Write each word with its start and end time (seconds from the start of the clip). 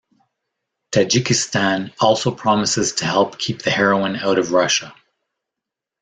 Tajikistan 0.91 1.93
also 2.01 2.31
promises 2.31 2.91
to 2.93 3.05
help 3.05 3.37
keep 3.37 3.61
the 3.61 3.69
heroin 3.69 4.15
out 4.15 4.39
of 4.39 4.51
Russia. 4.51 4.95